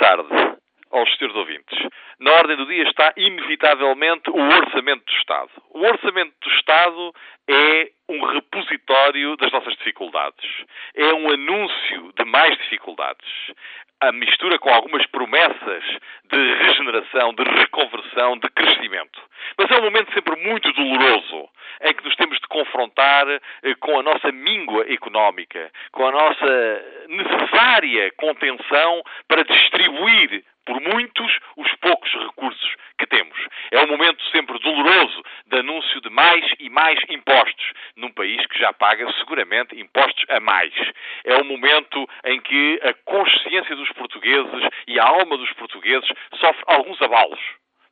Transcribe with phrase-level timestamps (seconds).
[0.00, 0.56] tarde
[0.90, 1.78] aos senhores ouvintes.
[2.18, 5.50] Na ordem do dia está, inevitavelmente, o Orçamento do Estado.
[5.70, 7.14] O Orçamento do Estado
[7.48, 10.64] é um repositório das nossas dificuldades.
[10.94, 13.28] É um anúncio de mais dificuldades.
[14.00, 15.84] A mistura com algumas promessas
[16.24, 19.20] de regeneração, de reconversão, de crescimento.
[19.58, 21.48] Mas é um momento sempre muito doloroso
[21.82, 22.48] em que nos temos de
[22.80, 30.80] confrontar eh, com a nossa míngua económica, com a nossa necessária contenção para distribuir por
[30.80, 33.36] muitos os poucos recursos que temos.
[33.70, 38.58] É um momento sempre doloroso de anúncio de mais e mais impostos num país que
[38.58, 40.72] já paga seguramente impostos a mais.
[41.24, 46.62] É um momento em que a consciência dos portugueses e a alma dos portugueses sofre
[46.66, 47.40] alguns abalos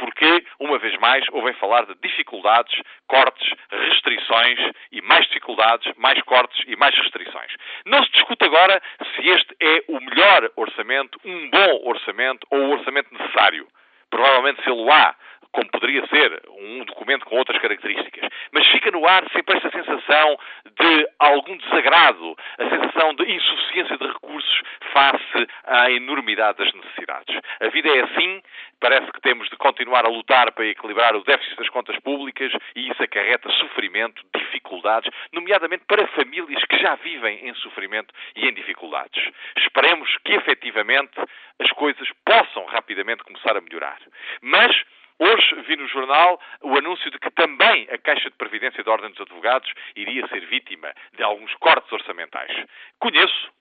[0.00, 4.58] porque, uma vez mais, ouvem falar de dificuldades, cortes, restrições
[4.92, 7.52] e mais dificuldades, mais cortes e mais restrições.
[7.86, 8.80] Não se discute agora
[9.14, 13.66] se este é o melhor orçamento, um bom orçamento ou o orçamento necessário.
[14.10, 15.14] Provavelmente se ele há,
[15.52, 18.28] como poderia ser um documento com outras características.
[18.52, 24.06] Mas fica no ar sempre esta sensação de algum desagrado, a sensação de insuficiência de
[24.06, 24.62] recursos
[24.92, 27.40] face à enormidade das necessidades.
[27.60, 28.42] A vida é assim,
[28.80, 32.90] parece que temos de continuar a lutar para equilibrar o déficit das contas públicas e
[32.90, 39.30] isso acarreta sofrimento, dificuldades, nomeadamente para famílias que já vivem em sofrimento e em dificuldades.
[39.56, 41.20] Esperemos que efetivamente
[41.60, 43.98] as coisas possam rapidamente começar a melhorar.
[44.40, 44.74] Mas
[45.22, 49.10] Hoje vi no jornal o anúncio de que também a Caixa de Previdência da Ordem
[49.10, 52.50] dos Advogados iria ser vítima de alguns cortes orçamentais.
[52.98, 53.52] Conheço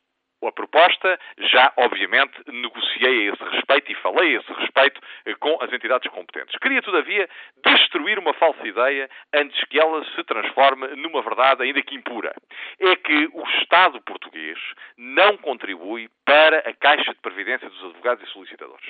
[0.47, 5.57] a proposta, já obviamente negociei a esse respeito e falei a esse respeito eh, com
[5.61, 6.57] as entidades competentes.
[6.59, 7.29] Queria, todavia,
[7.65, 12.33] destruir uma falsa ideia antes que ela se transforme numa verdade ainda que impura.
[12.79, 14.57] É que o Estado português
[14.97, 18.89] não contribui para a Caixa de Previdência dos Advogados e Solicitadores.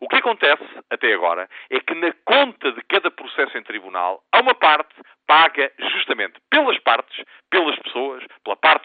[0.00, 4.40] O que acontece, até agora, é que na conta de cada processo em tribunal há
[4.40, 4.94] uma parte
[5.26, 7.24] paga justamente pelas partes,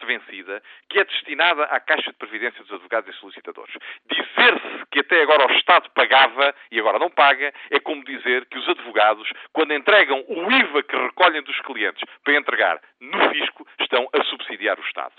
[0.02, 3.74] parte vencida, que é destinada à Caixa de Previdência dos Advogados e Solicitadores.
[4.10, 8.58] Dizer-se que até agora o Estado pagava e agora não paga é como dizer que
[8.58, 14.08] os advogados, quando entregam o IVA que recolhem dos clientes para entregar no fisco, estão
[14.12, 15.14] a subsidiar o Estado.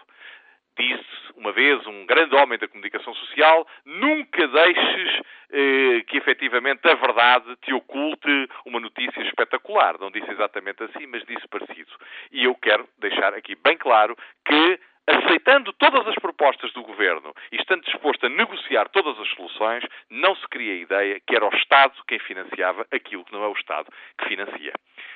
[0.77, 6.95] Disse uma vez um grande homem da comunicação social: nunca deixes eh, que efetivamente a
[6.95, 9.99] verdade te oculte uma notícia espetacular.
[9.99, 11.91] Não disse exatamente assim, mas disse parecido.
[12.31, 17.57] E eu quero deixar aqui bem claro que aceitando todas as propostas do governo e
[17.57, 21.55] estando disposto a negociar todas as soluções, não se cria a ideia que era o
[21.55, 24.73] Estado quem financiava aquilo que não é o Estado que financia.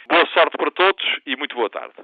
[0.09, 1.95] Boa sorte para todos e muito boa tarde.